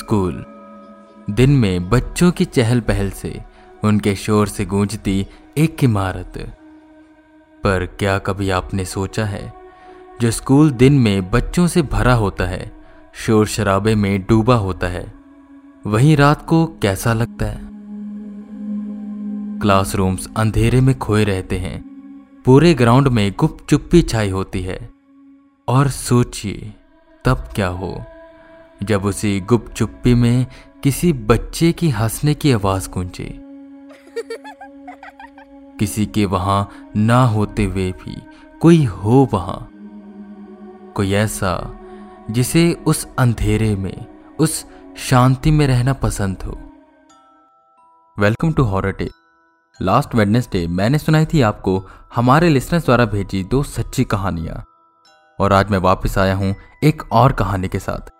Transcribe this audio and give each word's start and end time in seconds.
School. 0.00 0.44
दिन 1.30 1.50
में 1.50 1.90
बच्चों 1.90 2.32
की 2.32 2.44
चहल 2.44 2.80
पहल 2.80 3.10
से 3.10 3.40
उनके 3.84 4.14
शोर 4.14 4.48
से 4.48 4.64
गूंजती 4.64 5.26
एक 5.58 5.84
इमारत। 5.84 6.56
पर 7.64 7.86
क्या 7.86 8.18
कभी 8.18 8.50
आपने 8.50 8.84
सोचा 8.84 9.24
है, 9.24 9.52
जो 10.20 10.30
स्कूल 10.30 10.70
दिन 10.70 10.98
में 10.98 11.30
बच्चों 11.30 11.66
से 11.66 11.82
भरा 11.82 12.14
होता 12.14 12.44
है, 12.44 12.72
शोर 13.14 13.46
शराबे 13.46 13.94
में 13.94 14.22
डूबा 14.28 14.54
होता 14.54 14.86
है, 14.86 15.12
वहीं 15.86 16.16
रात 16.16 16.46
को 16.46 16.66
कैसा 16.66 17.12
लगता 17.12 17.46
है? 17.46 17.60
क्लासरूम्स 19.58 20.28
अंधेरे 20.36 20.80
में 20.80 20.98
खोए 20.98 21.24
रहते 21.24 21.58
हैं, 21.58 21.84
पूरे 22.44 22.74
ग्राउंड 22.74 23.08
में 23.08 23.34
गुप्त 23.38 23.66
चुप्पी 23.70 24.02
छाई 24.02 24.30
होती 24.30 24.62
है। 24.62 24.90
और 25.68 25.88
सोचिए, 25.88 26.74
तब 27.24 27.48
क्या 27.54 27.68
हो? 27.68 28.04
जब 28.82 29.04
उसी 29.04 29.40
गुप्त 29.40 29.72
चुप्पी 29.72 30.14
में 30.14 30.46
किसी 30.82 31.12
बच्चे 31.12 31.72
की 31.72 31.88
हंसने 31.90 32.34
की 32.34 32.52
आवाज़ 32.52 32.90
गूंजे। 32.90 33.40
किसी 35.78 36.06
के 36.06 36.24
वहाँ 36.24 36.92
ना 36.96 37.24
होते 37.24 37.64
हुए 37.64 37.92
भी 37.92 38.22
कोई 38.60 38.84
हो 38.84 39.28
वहाँ। 39.32 39.70
कोई 40.94 41.12
ऐसा 41.12 41.80
जिसे 42.30 42.72
उस 42.86 43.06
अंधेरे 43.18 43.76
में, 43.76 44.06
उस 44.38 44.66
शांति 44.98 45.50
में 45.50 45.66
रहना 45.66 45.92
पसंद 45.92 46.42
हो। 46.42 46.58
Welcome 48.18 48.52
to 48.52 48.62
horror 48.62 48.92
tale 48.92 49.10
last 49.82 50.14
Wednesday 50.14 50.66
मैंने 50.66 50.98
सुनाई 50.98 51.26
थी 51.26 51.40
आपको 51.40 51.88
हमारे 52.14 52.48
लिसनर्स 52.48 52.84
द्वारा 52.84 53.04
भेजी 53.04 53.44
दो 53.44 53.62
सच्ची 53.62 54.04
कहानियाँ। 54.04 54.64
और 55.38 55.52
आज 55.52 55.70
मैं 55.70 55.78
वापस 55.78 56.18
आया 56.18 56.34
हूँ 56.34 56.54
एक 56.84 57.12
और 57.12 57.32
कहानी 57.32 57.68
के 57.68 57.78
साथ। 57.78 58.19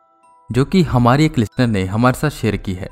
जो 0.52 0.64
कि 0.64 0.82
हमारी 0.82 1.24
एक 1.24 1.38
लिसनर 1.38 1.66
ने 1.66 1.84
हमारे 1.84 2.18
साथ 2.18 2.30
शेयर 2.30 2.56
की 2.56 2.72
है 2.72 2.88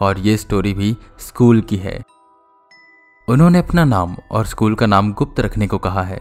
और 0.00 0.18
ये 0.18 0.36
स्टोरी 0.36 0.74
भी 0.74 0.96
स्कूल 1.18 1.60
की 1.60 1.76
है। 1.76 2.02
उन्होंने 3.28 3.58
अपना 3.58 3.84
नाम 3.84 4.16
और 4.30 4.46
स्कूल 4.46 4.74
का 4.74 4.86
नाम 4.86 5.12
गुप्त 5.12 5.40
रखने 5.40 5.66
को 5.66 5.78
कहा 5.78 6.02
है। 6.02 6.20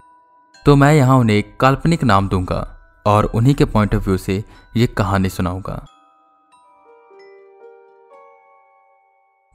तो 0.66 0.76
मैं 0.76 0.94
यहाँ 0.94 1.18
उन्हें 1.18 1.38
एक 1.38 1.58
काल्पनिक 1.60 2.04
नाम 2.04 2.28
दूँगा 2.30 2.60
और 3.06 3.26
उन्हीं 3.26 3.56
के 3.56 3.66
पॉइंट 3.66 3.96
ऑफ़ 3.96 4.04
व्यू 4.04 4.18
से 4.18 4.44
ये 4.78 4.88
कहानी 4.88 5.30
सुनाऊँगा। 5.30 5.86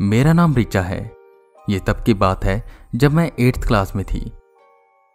मेरा 0.01 0.33
नाम 0.33 0.55
रिचा 0.55 0.83
है। 0.83 1.17
ये 1.71 1.79
तब 1.79 2.03
की 2.07 2.15
बात 2.15 2.45
है 2.45 2.63
जब 2.95 3.13
मैं 3.13 3.31
एट्थ 3.39 3.67
क्लास 3.67 3.97
में 3.97 4.05
थी। 4.05 4.33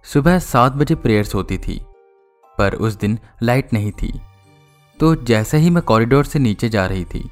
सुबह 0.03 0.39
सात 0.39 0.72
बजे 0.72 0.95
प्रेयर्स 0.95 1.36
होती 1.36 1.58
थी, 1.58 1.80
पर 2.58 2.75
उस 2.75 2.94
दिन 2.94 3.20
लाइट 3.44 3.73
नहीं 3.73 3.92
थी। 3.92 4.22
तो 4.99 5.13
जैसे 5.16 5.58
ही 5.58 5.69
मैं 5.69 5.83
कॉरिडोर 5.83 6.25
से 6.25 6.39
नीचे 6.39 6.69
जा 6.69 6.86
रही 6.86 7.05
थी 7.05 7.30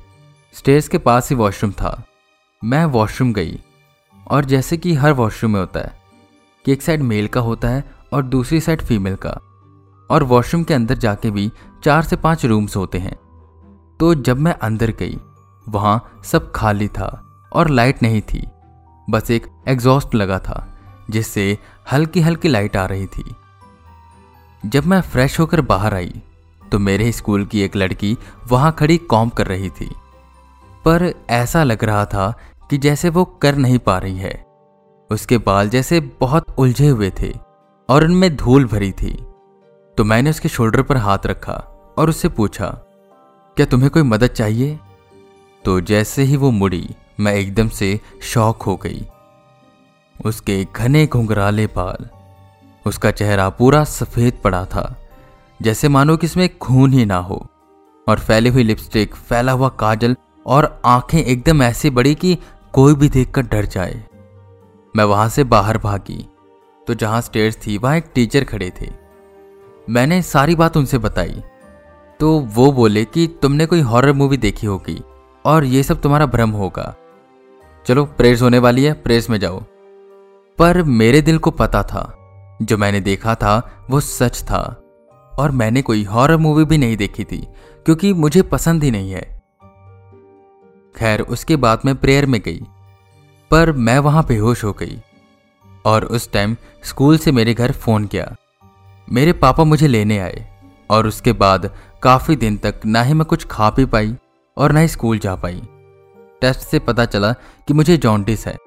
स्टेयर्स 0.54 0.88
के 0.88 0.98
पास 0.98 1.30
ही 1.30 1.36
वॉशरूम 1.36 1.72
था। 1.72 2.04
मैं 2.62 2.84
वॉशरूम 2.86 3.31
गई, 3.34 3.59
और 4.28 4.45
जैसे 4.45 4.78
कि 4.78 4.94
हर 4.94 5.12
वॉशरूम 5.12 5.52
में 5.52 5.59
होता 5.59 5.80
है 5.80 6.00
कि 6.66 6.72
एक 6.72 6.82
साइड 6.82 7.02
मेल 7.02 7.28
का 7.28 7.42
होता 7.42 7.67
है 7.67 7.84
और 8.14 8.23
दूसरी 8.23 8.59
साइड 8.59 8.82
फीमेल 8.82 9.16
का, 9.16 9.30
और 10.09 10.23
वॉशरूम 10.23 10.64
के 10.64 10.73
अंदर 10.73 10.98
जाके 10.98 11.32
भी 11.32 11.50
चार 11.84 12.04
से 12.04 12.16
पाँच 12.16 12.45
रूम्स 12.45 12.76
होते 12.76 12.98
हैं। 12.98 13.16
तो 14.00 14.14
जब 14.16 14.39
मैं 14.39 14.54
अंदर 14.54 14.92
गई, 14.92 15.17
वहाँ 15.66 16.22
सब 16.26 16.52
खाली 16.52 16.88
था 16.88 17.08
और 17.54 17.70
लाइट 17.70 18.04
नहीं 18.04 18.22
थी, 18.23 18.44
बस 19.08 19.32
एक 19.32 19.48
एग्जॉस्ट 19.67 20.16
लगा 20.16 20.39
था, 20.39 20.67
जिससे 21.09 21.58
हल्की 21.92 22.22
हल्की 22.22 22.48
लाइट 22.48 22.78
आ 22.78 22.86
रही 22.86 23.06
थी। 23.08 23.23
जब 24.64 24.86
मैं 24.86 25.02
फ्रेश 25.02 25.39
होकर 25.39 25.62
बाहर 25.62 25.94
आई 25.94 26.22
तो 26.72 26.80
मेरे 26.80 27.11
स्कूल 27.11 27.45
की 27.45 27.61
एक 27.61 27.75
लड़की 27.75 28.17
वहाँ 28.47 28.72
खड़ी 28.72 28.97
कॉम 28.97 29.30
कर 29.30 29.47
रही 29.47 29.69
थी। 29.69 29.89
पर 30.86 31.14
ऐसा 31.30 31.64
लग 31.64 31.83
रहा 31.83 32.05
था 32.05 32.33
कि 32.69 32.77
जैसे 32.77 33.09
वो 33.09 33.26
कर 33.42 33.55
नहीं 33.55 33.80
पा 33.80 33.98
रही 33.98 34.17
है। 34.17 34.33
उसके 35.10 35.37
बाल 35.37 35.70
जैसे 35.70 35.99
बहुत 36.20 36.55
उलझे 36.58 36.87
हुए 36.87 37.11
थे 37.21 37.33
और 37.89 38.04
उनमें 38.04 38.36
धूल 38.36 38.65
भरी 38.65 38.92
थी। 38.92 39.11
तो 39.98 40.04
मैंने 40.04 40.30
उसके 40.30 40.49
शोल्डर 40.49 40.81
पर 40.81 40.98
हाथ 40.98 41.26
रखा 41.26 41.54
और 41.98 42.10
उससे 42.10 42.30
पूछा, 42.30 42.67
क्या 43.58 43.65
तुम्हें 43.65 43.89
कोई 43.89 44.04
मदद 44.04 44.27
चाहिए? 44.27 44.80
तो 45.65 45.80
जैसे 45.81 46.23
ही 46.23 46.37
वो 46.37 46.52
मुड़ी, 46.52 46.89
मैं 47.20 47.33
एकदम 47.33 47.67
से 47.70 47.99
शौक 48.21 48.61
हो 48.61 48.76
गई। 48.76 49.05
उसके 50.26 50.64
घने 50.76 51.05
घुंघराले 51.08 51.65
बाल, 51.67 52.08
उसका 52.86 53.11
चेहरा 53.11 53.49
पूरा 53.49 53.83
सफ़ेद 53.83 54.39
पड़ा 54.43 54.65
था। 54.65 54.95
जैसे 55.61 55.89
मानो 55.89 56.17
कि 56.17 56.26
इसमें 56.26 56.58
खून 56.58 56.94
ही 56.94 57.05
ना 57.05 57.17
हो। 57.17 57.48
और 58.08 58.20
फैली 58.20 58.49
हुई 58.49 58.64
लिपस्टिक, 58.64 59.16
फैला 59.16 59.52
हुआ 59.52 59.70
काजल 59.70 60.16
और 60.45 60.82
आँखें 60.86 61.23
एकदम 61.23 61.64
ऐसी 61.64 61.89
बड़ी 61.89 62.16
कि 62.16 62.38
कोई 62.73 62.95
भी 62.95 63.10
देखकर 63.10 63.42
डर 63.42 63.66
जाए। 63.66 64.04
मैं 64.95 65.04
वहाँ 65.04 65.30
से 65.30 65.44
बाहर 65.44 65.77
भागी। 65.77 66.27
तो 66.88 66.94
जहाँ 66.94 67.22
स्टेयर्स 67.22 67.55
थी, 67.67 67.77
वहाँ 67.77 67.98
एक 67.98 68.05
टीचर 68.16 68.44
खड़े 68.44 68.72
थे। 68.82 68.89
मैंने 69.89 70.22
सारी 70.22 70.55
बात 70.55 70.77
उनसे 70.77 70.98
बताई। 70.98 71.44
तो 72.20 72.39
वो 72.39 72.72
बोले 72.72 73.05
कि 73.05 73.28
तुमने 73.42 73.66
कोई 73.66 73.80
हॉरर 73.80 74.14
मूवी 74.14 74.38
देखी 74.38 74.67
होगी 74.67 75.04
और 75.45 75.64
ये 75.64 75.83
सब 75.83 76.02
तुम्हारा 76.02 76.26
भ्रम 76.26 76.49
होगा। 76.49 76.95
चलो 77.86 78.05
प्रेस 78.05 78.42
होने 78.42 78.60
वाली 78.60 78.83
है 78.83 78.93
प्रेस 78.93 79.30
में 79.30 79.39
जाओ। 79.39 79.64
पर 80.58 80.83
मेरे 80.83 81.22
दिल 81.22 81.38
को 81.38 81.52
पता 81.52 81.83
था। 81.83 82.17
जो 82.61 82.78
मैंने 82.78 82.99
देखा 82.99 83.36
था, 83.36 83.86
वो 83.89 83.99
सच 83.99 84.42
था। 84.42 84.80
और 85.42 85.52
मैंने 85.52 85.82
कोई 85.82 86.04
हॉरर 86.04 86.38
मूवी 86.38 86.66
भी 86.66 86.78
नहीं 86.78 86.98
देखी 86.98 87.24
थी, 87.24 87.48
क्योंकि 87.86 88.14
मुझे 88.14 88.42
पसंद 88.42 88.84
ही 88.84 88.92
नहीं 88.92 89.12
है। 89.12 89.22
खैर, 90.96 91.22
उसके 91.22 91.56
बाद 91.56 91.82
मैं 91.86 91.96
प्रेयर 91.96 92.26
में 92.26 92.42
गई, 92.42 92.62
पर 93.52 93.72
मैं 93.72 94.00
वहाँ 94.00 94.26
बेहोश 94.26 94.64
हो 94.64 94.74
गई, 94.74 95.00
और 95.86 96.06
उस 96.06 96.32
टाइम 96.32 96.56
स्कूल 96.84 97.18
से 97.18 97.32
मेरे 97.32 97.54
घर 97.54 97.72
फ़ोन 97.72 98.06
किया। 98.06 98.36
मेरे 99.08 99.34
पापा 99.34 99.64
मुझे 99.64 99.88
लेने 99.88 100.20
आए, 100.20 100.48
और 100.90 101.08
उसके 101.08 101.34
बाद 101.34 101.70
काफ़ी 102.04 102.36
दिन 102.36 102.58
तक 102.58 102.82
ना 102.86 103.02
ही 103.02 103.14
मैं 103.14 103.26
कुछ 103.26 103.46
खा 103.46 103.70
पी 103.70 103.86
पाई, 103.86 104.16
और 104.58 104.72
ना 104.72 104.80
ही 104.80 104.88
स्कूल 104.88 105.20
जा 105.20 105.36
पाई। 105.36 105.62
टेस्ट 106.42 106.60
से 106.60 106.80
पता 106.80 107.06
चला 107.06 107.32
कि 107.68 107.73
मुझे 107.73 107.98
जॉन्डिस 107.98 108.48
है। 108.48 108.58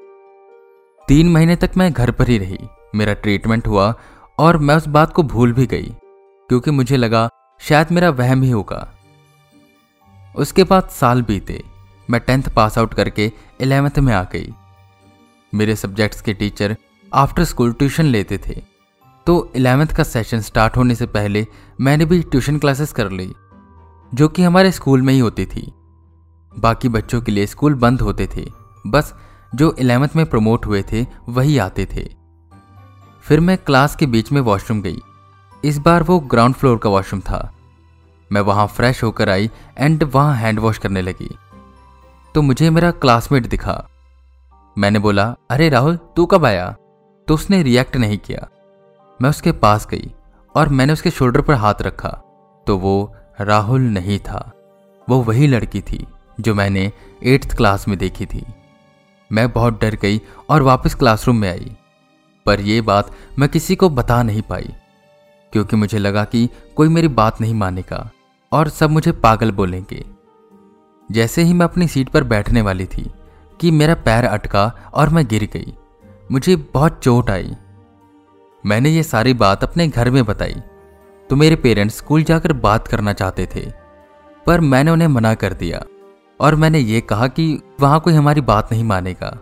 तीन 1.09 1.29
महीने 1.29 1.57
तक 1.57 1.71
मैं 1.77 1.93
घर 1.93 2.11
पर 2.11 2.29
ही 2.29 2.39
रही, 2.39 2.59
मेरा 2.95 3.13
ट्रीटमेंट 3.13 3.67
हुआ, 3.67 3.95
और 4.39 4.57
मैं 4.59 4.77
उस 4.77 4.89
बात 4.89 5.13
को 5.13 5.23
भूल 5.23 5.53
भी 5.53 5.67
गई। 5.67 5.95
क्योंकि 6.55 6.71
मुझे 6.71 6.97
लगा 6.97 7.29
शायद 7.61 7.87
मेरा 7.93 8.11
वहम 8.11 8.43
ही 8.43 8.51
होगा। 8.51 8.95
उसके 10.37 10.65
बाद 10.65 10.89
साल 10.89 11.23
बीते। 11.23 11.63
मैं 12.11 12.21
टेंथ 12.21 12.43
पास 12.57 12.79
आउट 12.79 12.95
करके 12.95 13.33
इलेवेंथ 13.61 13.99
में 13.99 14.15
आ 14.15 14.23
गई। 14.23 14.55
मेरे 15.55 15.77
सब्जेक्ट्स 15.77 16.21
के 16.21 16.35
टीचर 16.35 16.77
आफ्टर 17.15 17.45
स्कूल 17.45 17.73
ट्यूशन 17.73 18.05
लेते 18.05 18.39
थे। 18.39 18.63
तो 19.27 19.53
इलेवेंथ 19.57 19.89
का 19.89 20.03
सेशन 20.03 20.41
स्टार्ट 20.41 20.77
होने 20.77 20.95
से 20.95 21.07
पहले 21.07 21.47
मैंने 21.81 22.05
भी 22.05 22.23
ट्यूशन 22.23 22.59
क्लासेस 22.59 22.93
कर 22.93 23.11
ली, 23.11 23.33
जो 24.15 24.29
कि 24.29 24.43
हमारे 24.43 24.73
स्कूल 24.73 25.03
में 25.03 25.15
ही 25.15 25.21
होती 25.21 25.47
थी। 25.47 25.73
बाकी 26.59 26.89
बच्चों 26.89 27.23
के 27.23 27.33
लिए 27.33 27.47
स्कूल 27.47 27.75
बंद 27.75 28.01
होते 28.01 28.29
थे। 28.37 28.47
बस 28.87 29.15
जो 29.55 29.75
इलेवेंथ 29.79 30.17
में 30.17 30.27
प्रमोट 30.27 30.67
हुए 30.67 30.85
थे, 30.93 31.07
वही 31.29 31.59
आते 31.59 31.87
थे। 31.87 32.15
फिर 33.23 33.41
मैं 33.41 33.59
क्लास 33.59 33.97
के 33.97 34.07
बीच 34.07 34.33
में 34.33 34.41
वॉशरूम 34.41 34.83
गई। 34.83 34.99
इस 35.65 35.79
बार 35.79 36.03
वो 36.03 36.21
ग्राउंड 36.21 36.55
फ्लोर 36.55 36.79
का 36.79 36.91
वॉशरूम 36.91 37.21
था। 37.21 37.55
मैं 38.33 38.41
वहाँ 38.41 38.67
फ्रेश 38.67 39.05
होकर 39.05 39.31
आई 39.31 39.51
एंड 39.79 40.03
वहाँ 40.03 40.35
हैंड 40.35 40.61
वॉश 40.61 40.79
करने 40.79 41.03
लगी। 41.03 41.39
तो 42.35 42.43
मुझे 42.43 42.71
मेरा 42.71 42.91
क्लासमेट 42.91 43.47
दिखा। 43.47 43.89
मैंने 44.79 44.99
बोला, 44.99 45.37
अरे 45.51 45.69
राहुल, 45.69 45.97
तू 45.97 46.27
कब 46.27 46.45
आया? 46.45 46.77
तो 47.29 47.35
उसने 47.35 47.63
रिएक्ट 47.63 47.97
नहीं 47.97 48.19
किया। 48.19 48.49
मैं 49.23 49.31
उसके 49.31 49.53
पास 49.53 49.87
गई 49.87 50.15
और 50.55 50.69
मैंने 50.69 50.93
उसके 50.93 51.11
शोल्डर 51.11 51.41
पर 51.41 51.55
हाथ 51.55 51.75
रखा। 51.81 52.09
तो 52.67 52.79
वो 52.79 53.17
राहुल 53.41 53.81
नहीं 53.81 54.19
था। 54.19 54.53
वो 55.09 55.23
वही 55.23 55.47
लड़की 55.47 55.81
थी 55.81 56.07
जो 56.41 56.55
मैंने 56.55 56.93
एट्थ 57.23 57.57
क्लास 57.57 57.89
में 57.89 57.99
देखी 57.99 58.27
थी। 58.27 58.47
मैं 59.33 59.51
बहुत 59.51 59.81
डर 59.81 59.95
गई 59.95 60.21
और 60.51 60.63
वापस 60.63 60.95
क्लासरूम 60.95 61.37
में 61.37 61.51
आई। 61.51 61.77
पर 62.47 62.61
यह 62.61 62.83
बात 62.83 63.11
मैं 63.39 63.49
किसी 63.49 63.77
को 63.77 63.89
बता 63.89 64.23
नहीं 64.23 64.43
पाई। 64.43 64.75
क्योंकि 65.55 65.77
मुझे 65.77 65.99
लगा 65.99 66.25
कि 66.25 66.49
कोई 66.77 66.89
मेरी 66.89 67.09
बात 67.11 67.41
नहीं 67.41 67.55
मानेगा 67.55 68.11
और 68.53 68.69
सब 68.69 68.91
मुझे 68.91 69.13
पागल 69.13 69.51
बोलेंगे। 69.53 70.05
जैसे 71.09 71.43
ही 71.43 71.53
मैं 71.53 71.65
अपनी 71.65 71.89
सीट 71.89 72.09
पर 72.09 72.25
बैठने 72.25 72.63
वाली 72.63 72.87
थी 72.87 73.11
कि 73.61 73.71
मेरा 73.71 73.95
पैर 73.95 74.25
अटका 74.25 74.65
और 74.95 75.09
मैं 75.09 75.27
गिर 75.27 75.49
गई, 75.53 75.75
मुझे 76.33 76.57
बहुत 76.75 76.99
चोट 77.03 77.31
आई। 77.31 77.55
मैंने 78.65 78.91
ये 78.91 79.03
सारी 79.03 79.35
बात 79.35 79.65
अपने 79.65 79.89
घर 79.89 80.11
में 80.11 80.25
बताई। 80.25 80.57
तो 81.31 81.37
मेरे 81.37 81.57
पेरेंट्स 81.57 81.97
स्कूल 81.97 82.23
जाकर 82.23 82.53
बात 82.53 82.89
करना 82.89 83.13
चाहते 83.13 83.49
थे, 83.55 83.67
पर 84.47 84.61
मैंने 84.61 84.91
उन्हें 84.91 85.09
मना 85.09 85.35
कर 85.35 85.53
दिया 85.53 85.85
और 86.41 86.55
मैंने 86.55 86.79
ये 86.79 87.01
कहा 87.01 87.27
कि 87.29 87.47
वहाँ 87.81 88.01
कोई 88.01 88.15
हमारी 88.15 88.41
बात 88.43 88.73
नहीं 88.73 88.85
मानेगा। 88.85 89.39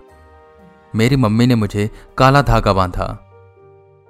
मेरी 0.94 1.17
मम्मी 1.17 1.47
ने 1.47 1.55
मुझे 1.55 1.91
काला 2.19 2.43
धागा 2.43 2.73
बांधा 2.73 3.06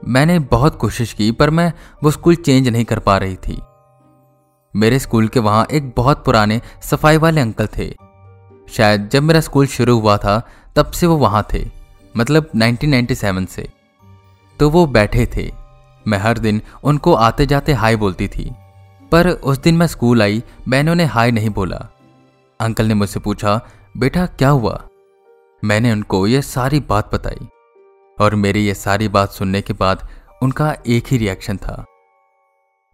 मैंने 0.04 0.38
बहुत 0.38 0.76
कोशिश 0.76 1.12
की, 1.12 1.30
पर 1.32 1.50
मैं 1.50 1.72
वो 2.04 2.10
स्कूल 2.10 2.34
चेंज 2.34 2.68
नहीं 2.68 2.84
कर 2.84 2.98
पा 2.98 3.16
रही 3.18 3.36
थी। 3.36 3.60
मेरे 4.74 4.98
स्कूल 4.98 5.28
के 5.28 5.40
वहाँ 5.40 5.66
एक 5.70 5.92
बहुत 5.96 6.24
पुराने 6.24 6.60
सफ़ाई 6.82 7.16
वाले 7.16 7.40
अंकल 7.40 7.68
थे। 7.78 7.94
शायद 8.68 9.08
जब 9.08 9.22
मेरा 9.22 9.40
स्कूल 9.40 9.66
शुरू 9.66 9.98
हुआ 10.00 10.16
था, 10.16 10.40
तब 10.76 10.90
से 10.90 11.06
वो 11.06 11.16
वहाँ 11.16 11.46
थे 11.54 11.64
मतलब 12.16 12.50
1997 12.56 13.46
से। 13.46 13.68
तो 14.58 14.70
वो 14.70 14.86
बैठे 14.86 15.26
थे। 15.36 15.50
मैं 16.06 16.18
हर 16.18 16.38
दिन 16.38 16.60
उनको 16.84 17.14
आते 17.14 17.46
जाते 17.46 17.72
हाय 17.72 17.96
बोलती 17.96 18.28
थी, 18.28 18.50
पर 19.12 19.28
उस 19.28 19.58
दिन 19.58 19.76
मैं 19.76 19.86
स्कूल 19.86 20.22
आई, 20.22 20.42
मैंने 20.68 20.90
उन्हें 20.90 21.06
हाय 21.06 21.30
नहीं 21.30 21.50
बोला। 21.50 21.88
अंकल 22.60 22.86
ने 22.86 22.94
मुझसे 22.94 23.20
पूछा, 23.20 23.60
बेटा, 23.96 24.26
क्या 24.26 24.48
हुआ? 24.48 24.82
मैंने 25.64 25.92
उनको 25.92 26.26
यह 26.26 26.40
सारी 26.40 26.80
बात 26.80 27.14
बताई। 27.14 27.48
और 28.20 28.34
मेरी 28.34 28.64
ये 28.66 28.74
सारी 28.74 29.08
बात 29.08 29.30
सुनने 29.30 29.60
के 29.62 29.72
बाद 29.72 30.08
उनका 30.42 30.74
एक 30.86 31.04
ही 31.06 31.18
रिएक्शन 31.18 31.56
था। 31.56 31.84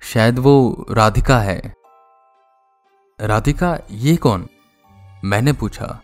शायद 0.02 0.38
वो 0.38 0.86
राधिका 0.90 1.38
है। 1.38 1.74
राधिका, 3.20 3.78
ये 3.90 4.16
कौन? 4.16 4.46
मैंने 5.24 5.52
पूछा। 5.52 6.00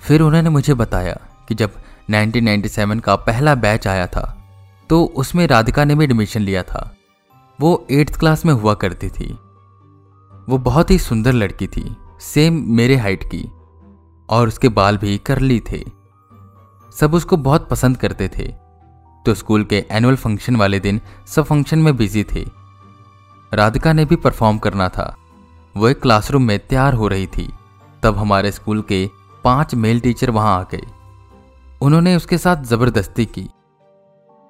फिर 0.00 0.20
उन्होंने 0.20 0.50
मुझे 0.50 0.74
बताया 0.74 1.18
कि 1.48 1.54
जब 1.54 1.70
1997 2.10 3.00
का 3.00 3.16
पहला 3.16 3.54
बैच 3.54 3.86
आया 3.86 4.06
था 4.06 4.30
तो 4.90 5.04
उसमें 5.16 5.46
राधिका 5.46 5.84
ने 5.84 5.94
भी 5.94 6.04
एडमिशन 6.04 6.40
लिया 6.40 6.62
था। 6.62 6.94
वो 7.60 7.86
एट्थ 7.90 8.18
क्लास 8.18 8.44
में 8.46 8.52
हुआ 8.52 8.74
करती 8.74 9.08
थी। 9.08 9.32
वो 10.48 10.58
बहुत 10.58 10.90
ही 10.90 10.98
सुंदर 10.98 11.32
लड़की 11.32 11.66
थी 11.66 11.96
सेम 12.20 12.64
मेरे 12.66 12.96
हाइट 12.96 13.24
की, 13.24 13.44
और 14.28 14.48
उसके 14.48 14.68
बाल 14.68 14.96
भी 14.98 15.18
करली 15.18 15.60
थे। 15.60 15.82
सब 17.00 17.14
उसको 17.14 17.36
बहुत 17.36 17.68
पसंद 17.68 17.96
करते 17.96 18.28
थे। 18.28 18.54
तो 19.26 19.34
स्कूल 19.34 19.64
के 19.64 19.86
एनुअल 19.90 20.16
फ़ंक्शन 20.16 20.56
वाले 20.56 20.80
दिन 20.80 21.00
सब 21.26 21.44
फ़ंक्शन 21.44 21.78
में 21.78 21.96
बिज़ी 21.96 22.24
थे। 22.24 22.44
राधिका 23.54 23.92
ने 23.92 24.04
भी 24.04 24.16
परफॉर्म 24.16 24.58
करना 24.58 24.88
था। 24.88 25.16
वो 25.76 25.88
एक 25.88 26.02
क्लासरूम 26.02 26.42
में 26.42 26.58
तैयार 26.58 26.94
हो 26.94 27.08
रही 27.08 27.26
थी। 27.26 27.52
तब 28.02 28.16
हमारे 28.16 28.52
स्कूल 28.52 28.82
के 28.82 29.10
पाँच 29.44 29.74
मेल 29.74 30.00
टीचर 30.00 30.30
वहाँ 30.30 30.60
आ 30.60 30.62
गए। 30.62 30.82
उन्होंने 31.82 32.16
उसके 32.16 32.38
साथ 32.38 32.56
ज़बरदस्ती 32.56 33.26
की। 33.26 33.48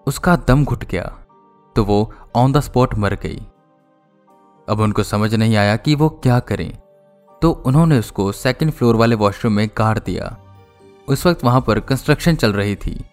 उसका 0.06 0.36
दम 0.36 0.64
घुट 0.64 0.84
गया। 0.84 1.18
तो 1.76 1.84
वो 1.84 2.12
ऑन 2.34 2.52
द 2.52 2.60
स्पॉट 2.60 2.94
मर 2.94 3.14
गई। 3.14 3.46
अब 4.68 4.80
उनको 4.80 5.02
समझ 5.02 5.34
नहीं 5.34 5.56
आया 5.56 5.76
कि 5.76 5.94
वो 5.94 6.08
क्या 6.08 6.40
करें। 6.40 6.78
तो 7.42 7.50
उन्होंने 7.50 7.98
उसको 7.98 8.32
सेकंड 8.32 8.72
फ्लोर 8.72 8.96
वाले 8.96 9.14
वॉशरूम 9.14 9.52
में 9.52 9.70
गाड़ 9.78 9.98
दिया। 9.98 10.36
उस 11.08 11.26
वक्त 11.26 11.44
वहाँ 11.44 11.60
पर 11.60 11.80
कंस्ट्रक्शन 11.80 12.34
चल 12.34 12.52
रही 12.52 12.76
थी। 12.76 13.04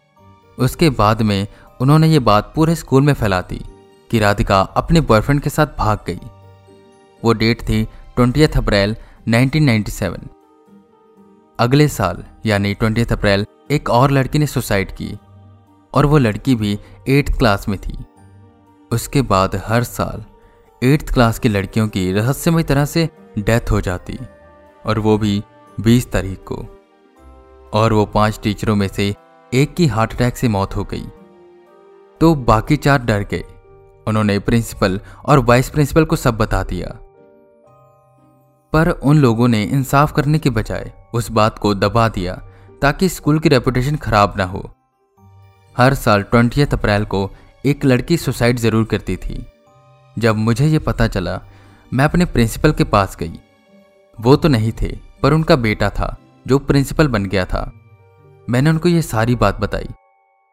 उसके 0.59 0.89
बाद 0.89 1.21
में 1.21 1.47
उन्होंने 1.81 2.07
ये 2.07 2.19
बात 2.19 2.51
पूरे 2.55 2.75
स्कूल 2.75 3.03
में 3.03 3.13
फैला 3.13 3.41
दी 3.41 3.61
कि 4.11 4.19
राधिका 4.19 4.61
अपने 4.61 5.01
बॉयफ्रेंड 5.01 5.41
के 5.41 5.49
साथ 5.49 5.67
भाग 5.77 5.99
गई। 6.07 6.19
वो 7.23 7.33
डेट 7.33 7.61
थी 7.61 7.83
ट्वेंटी 8.15 8.43
अप्रैल 8.43 8.95
1997 9.27 10.29
अगले 11.59 11.87
साल, 11.87 12.23
यानी 12.45 12.73
ट्वेंटी 12.73 13.01
अप्रैल, 13.01 13.45
एक 13.71 13.89
और 13.89 14.11
लड़की 14.11 14.39
ने 14.39 14.47
सुसाइड 14.47 14.91
की 14.91 15.17
और 15.93 16.05
वो 16.05 16.17
लड़की 16.17 16.55
भी 16.55 16.79
एट्थ 17.09 17.37
क्लास 17.37 17.69
में 17.69 17.79
थी। 17.79 17.97
उसके 18.91 19.21
बाद 19.21 19.61
हर 19.65 19.83
साल 19.83 20.25
एट्थ 20.83 21.13
क्लास 21.13 21.39
की 21.39 21.49
लड़कियों 21.49 21.87
की 21.87 22.11
रहस्यमय 22.11 22.63
तरह 22.63 22.85
से 22.85 23.09
डेथ 23.39 23.71
हो 23.71 23.81
जाती 23.81 24.19
और 24.85 24.99
वो 24.99 25.17
भी 25.17 25.43
20 25.79 26.11
तारीख 26.11 26.43
को। 26.43 26.65
और 27.73 27.93
वो 27.93 28.05
पाँच 28.05 28.39
टीचरों 28.43 28.75
में 28.75 28.87
से 28.87 29.15
एक 29.53 29.73
की 29.73 29.87
हार्ट 29.87 30.13
अटैक 30.13 30.37
से 30.37 30.47
मौत 30.47 30.75
हो 30.75 30.83
गई। 30.83 31.05
तो 32.21 32.35
बाकी 32.35 32.77
चार 32.77 33.03
डर 33.03 33.23
गए। 33.23 33.43
उन्होंने 34.07 34.39
प्रिंसिपल 34.39 34.99
और 35.25 35.39
वाइस 35.39 35.69
प्रिंसिपल 35.69 36.05
को 36.05 36.15
सब 36.15 36.37
बता 36.37 36.63
दिया। 36.63 36.87
पर 38.73 38.89
उन 38.89 39.17
लोगों 39.17 39.47
ने 39.47 39.63
इंसाफ 39.63 40.11
करने 40.11 40.39
के 40.39 40.49
बजाय 40.49 40.91
उस 41.13 41.31
बात 41.31 41.59
को 41.59 41.73
दबा 41.73 42.07
दिया 42.09 42.33
ताकि 42.81 43.09
स्कूल 43.09 43.39
की 43.39 43.49
रेपुटेशन 43.49 43.95
खराब 43.95 44.33
ना 44.37 44.43
हो। 44.43 44.69
हर 45.77 45.93
साल 45.93 46.23
ट्वेंटी 46.23 46.61
अप्रैल 46.61 47.05
को 47.05 47.29
एक 47.65 47.85
लड़की 47.85 48.17
सुसाइड 48.17 48.59
ज़रूर 48.59 48.85
करती 48.85 49.15
थी। 49.15 49.45
जब 50.19 50.35
मुझे 50.35 50.67
यह 50.67 50.79
पता 50.79 51.07
चला, 51.07 51.39
मैं 51.93 52.05
अपने 52.05 52.25
प्रिंसिपल 52.25 52.71
के 52.71 52.83
पास 52.83 53.17
गई। 53.19 53.39
वो 54.19 54.35
तो 54.35 54.47
नहीं 54.47 54.71
थे, 54.81 54.97
पर 55.23 55.33
उनका 55.33 55.55
बेटा 55.55 55.89
था। 55.89 56.17
जो 56.47 56.59
प्रिंसिपल 56.59 57.07
बन 57.07 57.25
गया 57.25 57.45
था। 57.45 57.71
मैंने 58.49 58.69
उनको 58.69 58.89
ये 58.89 59.01
सारी 59.01 59.35
बात 59.35 59.59
बताई। 59.59 59.89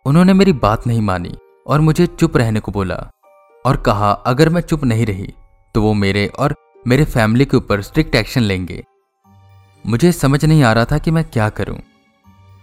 उन्होंने 0.06 0.32
मेरी 0.32 0.52
बात 0.52 0.86
नहीं 0.86 1.00
मानी 1.00 1.36
और 1.66 1.80
मुझे 1.80 2.06
चुप 2.06 2.36
रहने 2.36 2.60
को 2.60 2.72
बोला 2.72 3.10
और 3.66 3.76
कहा, 3.76 4.10
अगर 4.10 4.48
मैं 4.48 4.60
चुप 4.60 4.84
नहीं 4.84 5.06
रही 5.06 5.32
तो 5.74 5.82
वो 5.82 5.94
मेरे 5.94 6.26
और 6.26 6.54
मेरे 6.86 7.04
फैमिली 7.04 7.44
के 7.44 7.56
ऊपर 7.56 7.82
स्ट्रिक्ट 7.82 8.14
एक्शन 8.14 8.40
लेंगे। 8.40 8.84
मुझे 9.86 10.12
समझ 10.12 10.44
नहीं 10.44 10.62
आ 10.62 10.72
रहा 10.72 10.84
था 10.84 10.98
कि 10.98 11.10
मैं 11.10 11.24
क्या 11.24 11.48
करूँ। 11.48 11.78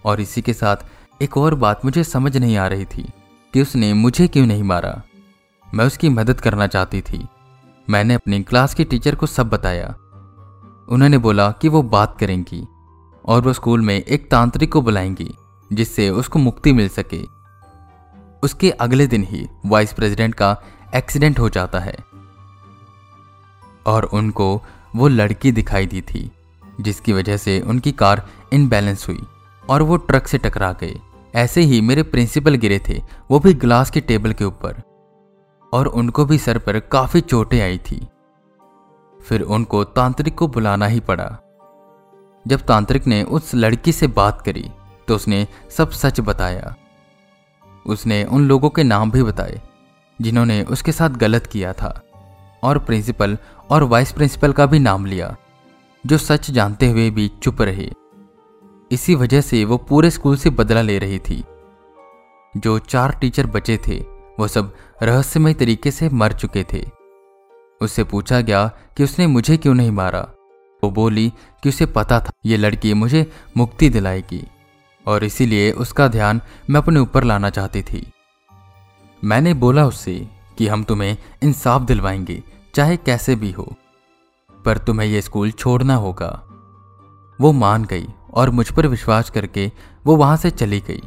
और 0.04 0.20
इसी 0.20 0.42
के 0.42 0.52
साथ 0.52 0.76
एक 1.22 1.36
और 1.36 1.54
बात 1.54 1.84
मुझे 1.84 2.04
समझ 2.04 2.36
नहीं 2.36 2.56
आ 2.56 2.66
रही 2.66 2.84
थी 2.84 3.02
कि 3.54 3.62
उसने 3.62 3.92
मुझे 3.94 4.28
क्यों 4.28 4.46
नहीं 4.46 4.62
मारा। 4.62 5.02
मैं 5.74 5.84
उसकी 5.84 6.08
मदद 6.08 6.40
करना 6.40 6.66
चाहती 6.66 7.00
थी। 7.00 7.26
मैंने 7.90 8.14
अपनी 8.14 8.42
क्लास 8.42 8.74
की 8.74 8.84
टीचर 8.84 9.14
को 9.14 9.26
सब 9.26 9.48
बताया। 9.48 9.88
उन्होंने 10.88 11.18
बोला 11.18 11.50
कि 11.50 11.68
वो 11.68 11.82
बात 11.82 12.16
करेंगी। 12.18 12.66
और 13.26 13.42
वो 13.42 13.52
स्कूल 13.52 13.80
में 13.80 14.02
एक 14.02 14.30
तांत्रिक 14.30 14.72
को 14.72 14.82
बुलाएँगी, 14.82 15.34
जिससे 15.72 16.10
उसको 16.10 16.38
मुक्ति 16.38 16.72
मिल 16.72 16.88
सके। 16.88 17.24
उसके 18.42 18.70
अगले 18.70 19.06
दिन 19.06 19.24
ही 19.24 19.48
वाइस 19.66 19.92
प्रेसिडेंट 19.92 20.34
का 20.34 20.62
एक्सीडेंट 20.94 21.38
हो 21.38 21.48
जाता 21.48 21.78
है। 21.78 21.96
और 23.86 24.04
उनको 24.04 24.62
वो 24.96 25.08
लड़की 25.08 25.52
दिखाई 25.52 25.86
दी 25.86 26.00
थी, 26.00 26.30
जिसकी 26.80 27.12
वजह 27.12 27.36
से 27.36 27.60
उनकी 27.60 27.92
कार 27.92 28.28
इनबैलेंस 28.52 29.08
हुई 29.08 29.22
और 29.70 29.82
वो 29.82 29.96
ट्रक 29.96 30.26
से 30.26 30.38
टकरा 30.38 30.72
गए। 30.72 31.00
ऐसे 31.34 31.60
ही 31.60 31.80
मेरे 31.80 32.02
प्रिंसिपल 32.02 32.54
गिरे 32.54 32.80
थे, 32.88 33.02
वो 33.30 33.38
भी 33.38 33.54
ग्लास 33.54 33.90
के 33.90 34.00
टेबल 34.00 34.32
के 34.32 34.44
ऊपर। 34.44 34.82
और 35.72 35.86
उनको 35.86 36.24
भी 36.24 36.38
सर 36.38 36.58
पर 36.58 36.80
काफ़ी 36.80 37.20
चोटें 37.20 37.62
आई 37.62 37.78
थी। 37.78 38.06
फिर 39.28 39.42
उनको 39.42 39.84
तांत्रिक 39.84 40.34
को 40.34 40.48
बुलाना 40.48 40.86
ही 40.86 41.00
पड़ा। 41.00 41.38
जब 42.46 42.60
तांत्रिक 42.60 43.06
ने 43.06 43.22
उस 43.22 43.54
लड़की 43.54 43.92
से 43.92 44.06
बात 44.06 44.42
करी 44.42 44.70
तो 45.08 45.14
उसने 45.14 45.46
सब 45.70 45.90
सच 45.90 46.20
बताया। 46.20 46.74
उसने 47.86 48.22
उन 48.24 48.46
लोगों 48.48 48.70
के 48.70 48.82
नाम 48.82 49.10
भी 49.10 49.22
बताए, 49.22 49.60
जिन्होंने 50.18 50.62
उसके 50.62 50.92
साथ 50.92 51.10
गलत 51.10 51.46
किया 51.46 51.72
था, 51.72 52.00
और 52.62 52.78
प्रिंसिपल 52.78 53.36
और 53.70 53.82
वाइस 53.82 54.12
प्रिंसिपल 54.12 54.52
का 54.52 54.66
भी 54.66 54.78
नाम 54.78 55.06
लिया, 55.06 55.34
जो 56.04 56.18
सच 56.18 56.50
जानते 56.50 56.88
हुए 56.90 57.10
भी 57.10 57.28
चुप 57.42 57.62
रहे। 57.62 57.90
इसी 58.90 59.14
वजह 59.14 59.40
से 59.40 59.64
वो 59.64 59.76
पूरे 59.78 60.10
स्कूल 60.10 60.36
से 60.36 60.50
बदला 60.50 60.82
ले 60.82 60.98
रही 60.98 61.18
थी। 61.18 61.44
जो 62.56 62.78
चार 62.78 63.18
टीचर 63.20 63.46
बचे 63.46 63.78
थे, 63.88 63.98
वो 64.40 64.48
सब 64.48 64.74
रहस्यमय 65.02 65.54
तरीके 65.54 65.90
से 65.90 66.08
मर 66.08 66.32
चुके 66.32 66.64
थे। 66.72 66.84
उससे 67.80 68.04
पूछा 68.04 68.40
गया 68.40 68.66
कि 68.96 69.04
उसने 69.04 69.26
मुझे 69.26 69.56
क्यों 69.56 69.74
नहीं 69.74 69.90
मारा? 69.90 70.28
वो 70.84 70.90
बोली 70.90 71.32
कि 71.62 71.68
उसे 71.68 71.86
पता 71.86 72.20
था, 72.20 72.32
ये 72.46 72.56
लड़की 72.56 72.94
मुझे 72.94 73.30
मुक्ति 73.56 73.88
दिलाएगी, 73.88 74.42
और 75.06 75.24
इसीलिए 75.24 75.70
उसका 75.70 76.08
ध्यान 76.08 76.40
मैं 76.70 76.80
अपने 76.80 77.00
ऊपर 77.00 77.24
लाना 77.24 77.50
चाहती 77.50 77.82
थी। 77.82 78.06
मैंने 79.22 79.54
बोला 79.54 79.86
उससे 79.86 80.28
कि 80.58 80.66
हम 80.66 80.84
तुम्हें 80.84 81.16
इंसाफ 81.42 81.82
दिलवाएँगे, 81.82 82.42
चाहे 82.74 82.96
कैसे 82.96 83.36
भी 83.36 83.50
हो, 83.50 83.72
पर 84.64 84.78
तुम्हें 84.78 85.08
यह 85.08 85.20
स्कूल 85.20 85.50
छोड़ना 85.50 85.94
होगा। 85.94 86.30
वो 87.38 87.52
मान 87.52 87.84
गई 87.84 88.06
और 88.34 88.50
मुझ 88.50 88.70
पर 88.70 88.86
विश्वास 88.86 89.30
करके 89.30 89.70
वो 90.06 90.16
वहाँ 90.16 90.36
से 90.36 90.50
चली 90.50 90.80
गई। 90.80 91.02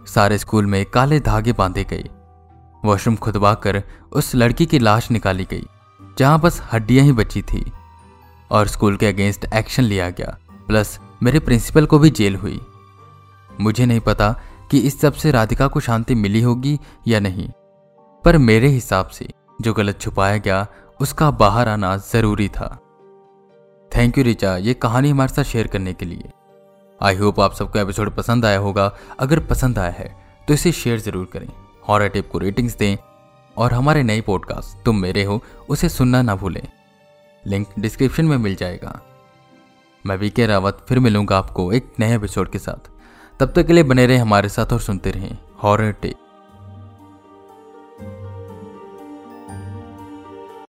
सारे 0.00 0.38
स्कूल 0.38 0.66
में 0.66 0.84
काले 0.84 1.20
धागे 1.20 1.52
बांधे 1.52 1.84
गए। 1.84 2.08
वॉशरूम 2.84 3.16
खुदवा 3.16 3.54
कर 3.54 3.82
उस 4.12 4.34
लड़की 4.34 4.66
की 4.66 4.78
लाश 4.78 5.10
निकाली 5.10 5.44
गई, 5.44 5.64
जहाँ 6.18 6.40
बस 6.40 6.62
हड्डियाँ 6.72 7.04
ही 7.04 7.12
बची 7.12 7.42
थी। 7.42 7.64
और 8.50 8.68
स्कूल 8.68 8.96
के 8.96 9.06
अगेंस्ट 9.06 9.46
एक्शन 9.54 9.82
लिया 9.82 10.08
गया, 10.10 10.36
प्लस 10.68 10.98
मेरे 11.22 11.38
प्रिंसिपल 11.40 11.86
को 11.86 11.98
भी 11.98 12.10
जेल 12.10 12.36
हुई। 12.36 12.60
मुझे 13.50 13.86
नहीं 13.86 14.00
पता 14.00 14.34
कि 14.70 14.78
इस 14.78 15.00
सबसे 15.00 15.30
राधिका 15.30 15.66
को 15.66 15.80
शांति 15.80 16.14
मिली 16.14 16.40
होगी 16.42 16.78
या 17.08 17.20
नहीं, 17.20 17.48
पर 18.24 18.38
मेरे 18.38 18.68
हिसाब 18.68 19.08
से 19.08 19.28
जो 19.60 19.72
गलत 19.72 20.00
छुपाया 20.00 20.36
गया, 20.38 20.66
उसका 21.00 21.30
बाहर 21.32 21.68
आना 21.68 21.96
ज़रूरी 21.96 22.48
था। 22.48 22.68
थैंक 23.92 24.18
यू 24.18 24.24
रिचा 24.24 24.56
ये 24.56 24.74
कहानी 24.74 25.10
हमारे 25.10 25.34
साथ 25.34 25.44
शेयर 25.44 25.66
करने 25.66 25.92
के 25.92 26.06
लिए। 26.06 26.30
आई 27.00 27.16
होप 27.16 27.40
आप 27.40 27.54
सबको 27.54 27.78
एपिसोड 27.78 28.10
पसंद 28.10 28.44
आया 28.44 28.58
होगा। 28.58 28.90
अगर 29.20 29.40
पसंद 29.40 29.78
आया 29.78 29.90
है 29.90 30.14
तो 30.48 30.54
इसे 30.54 30.72
शेयर 30.72 31.00
ज़रूर 31.00 31.28
करें। 31.32 31.48
हॉरर 31.88 32.08
टिप 32.08 32.28
को 32.30 32.38
रेटिंग्स 32.38 32.76
दें। 32.76 32.96
और 33.56 33.72
हमारे 33.72 34.02
नए 34.02 34.20
पॉडकास्ट 34.20 34.84
तुम 34.84 34.96
मेरे 34.96 35.22
हो, 35.24 35.42
उसे 35.68 35.88
सुनना 35.88 36.22
ना 36.22 36.34
भूलें। 36.36 36.62
लिंक 37.46 37.66
डिस्क्रिप्शन 37.78 38.24
में 38.24 38.36
मिल 38.36 38.54
जाएगा। 38.54 39.00
मैं 40.06 40.16
वीके 40.16 40.46
रावत 40.46 40.86
फिर 40.88 40.98
मिलूँगा 40.98 41.38
आपको 41.38 41.72
एक 41.72 41.92
नए 42.00 42.16
एपिसोड 42.16 42.50
के 42.50 42.58
साथ। 42.58 42.90
तब 43.40 43.52
तक 43.52 43.66
के 43.66 43.72
लिए 43.72 43.82
बने 43.82 44.06
रहे 44.06 44.16
हमारे 44.16 44.48
साथ 44.48 44.72
और 44.72 44.80
सुनते 44.80 45.10
रहें। 45.10 45.38
Horror 45.62 45.92
tech. 45.92 46.16